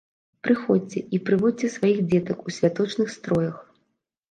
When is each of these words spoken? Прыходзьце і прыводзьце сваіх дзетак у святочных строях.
Прыходзьце 0.45 1.03
і 1.17 1.19
прыводзьце 1.27 1.69
сваіх 1.75 2.01
дзетак 2.09 2.37
у 2.51 2.57
святочных 2.59 3.15
строях. 3.19 3.55